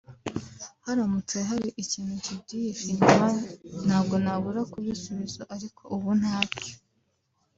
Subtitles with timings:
[0.85, 3.27] haramutse hari ikintu kibyihishe inyuma
[3.85, 6.73] ntago nabura kubisubiza ariko ubu ntacyo